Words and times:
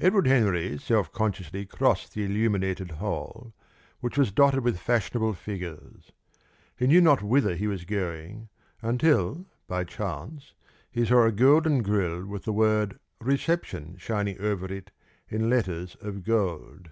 Edward 0.00 0.26
Henry 0.26 0.76
self 0.76 1.12
consciously 1.12 1.64
crossed 1.64 2.12
the 2.14 2.24
illuminated 2.24 2.90
hall, 2.98 3.54
which 4.00 4.18
was 4.18 4.32
dotted 4.32 4.64
with 4.64 4.80
fashionable 4.80 5.34
figures. 5.34 6.10
He 6.76 6.88
knew 6.88 7.00
not 7.00 7.22
whither 7.22 7.54
he 7.54 7.68
was 7.68 7.84
going, 7.84 8.48
until 8.82 9.46
by 9.68 9.84
chance 9.84 10.52
he 10.90 11.06
saw 11.06 11.26
a 11.26 11.30
golden 11.30 11.84
grille 11.84 12.26
with 12.26 12.42
the 12.42 12.52
word 12.52 12.98
"Reception" 13.20 13.94
shining 13.98 14.40
over 14.40 14.66
it 14.66 14.90
in 15.28 15.48
letters 15.48 15.96
of 16.00 16.24
gold. 16.24 16.90